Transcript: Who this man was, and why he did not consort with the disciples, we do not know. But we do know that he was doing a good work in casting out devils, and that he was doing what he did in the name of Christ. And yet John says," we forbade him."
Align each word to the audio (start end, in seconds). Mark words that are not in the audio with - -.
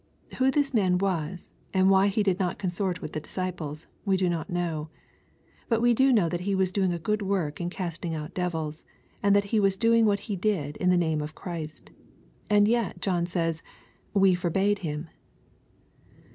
Who 0.39 0.49
this 0.49 0.73
man 0.73 0.97
was, 0.97 1.51
and 1.75 1.91
why 1.91 2.07
he 2.07 2.23
did 2.23 2.39
not 2.39 2.57
consort 2.57 3.03
with 3.03 3.13
the 3.13 3.19
disciples, 3.19 3.85
we 4.03 4.17
do 4.17 4.29
not 4.29 4.49
know. 4.49 4.89
But 5.69 5.79
we 5.79 5.93
do 5.93 6.11
know 6.11 6.27
that 6.27 6.39
he 6.39 6.55
was 6.55 6.71
doing 6.71 6.91
a 6.91 6.97
good 6.97 7.21
work 7.21 7.61
in 7.61 7.69
casting 7.69 8.15
out 8.15 8.33
devils, 8.33 8.83
and 9.21 9.35
that 9.35 9.43
he 9.53 9.59
was 9.59 9.77
doing 9.77 10.07
what 10.07 10.21
he 10.21 10.35
did 10.35 10.75
in 10.77 10.89
the 10.89 10.97
name 10.97 11.21
of 11.21 11.35
Christ. 11.35 11.91
And 12.49 12.67
yet 12.67 12.99
John 12.99 13.27
says," 13.27 13.61
we 14.25 14.33
forbade 14.33 14.79
him." 14.79 15.07